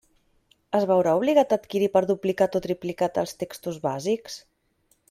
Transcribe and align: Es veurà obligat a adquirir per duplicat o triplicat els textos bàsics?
Es 0.79 0.87
veurà 0.91 1.13
obligat 1.19 1.53
a 1.53 1.59
adquirir 1.61 1.91
per 1.97 2.03
duplicat 2.13 2.59
o 2.61 2.65
triplicat 2.65 3.21
els 3.25 3.39
textos 3.45 3.79
bàsics? 3.89 4.43